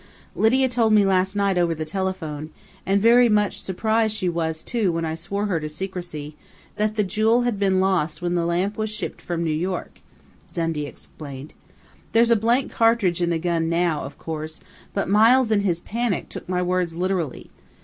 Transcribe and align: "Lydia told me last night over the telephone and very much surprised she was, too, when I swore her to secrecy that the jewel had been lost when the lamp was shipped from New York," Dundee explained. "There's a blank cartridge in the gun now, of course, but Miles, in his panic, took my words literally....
"Lydia 0.35 0.67
told 0.67 0.93
me 0.93 1.05
last 1.05 1.35
night 1.35 1.59
over 1.59 1.75
the 1.75 1.85
telephone 1.85 2.49
and 2.87 2.99
very 2.99 3.29
much 3.29 3.61
surprised 3.61 4.17
she 4.17 4.27
was, 4.27 4.63
too, 4.63 4.91
when 4.91 5.05
I 5.05 5.13
swore 5.13 5.45
her 5.45 5.59
to 5.59 5.69
secrecy 5.69 6.35
that 6.77 6.95
the 6.95 7.03
jewel 7.03 7.43
had 7.43 7.59
been 7.59 7.79
lost 7.79 8.19
when 8.19 8.33
the 8.33 8.43
lamp 8.47 8.79
was 8.79 8.89
shipped 8.89 9.21
from 9.21 9.43
New 9.43 9.51
York," 9.53 10.01
Dundee 10.55 10.87
explained. 10.87 11.53
"There's 12.13 12.31
a 12.31 12.35
blank 12.35 12.71
cartridge 12.71 13.21
in 13.21 13.29
the 13.29 13.37
gun 13.37 13.69
now, 13.69 14.01
of 14.01 14.17
course, 14.17 14.59
but 14.91 15.07
Miles, 15.07 15.51
in 15.51 15.59
his 15.59 15.81
panic, 15.81 16.29
took 16.29 16.49
my 16.49 16.63
words 16.63 16.95
literally.... 16.95 17.51